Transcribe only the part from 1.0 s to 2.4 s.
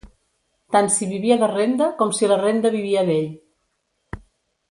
vivia de renda com si la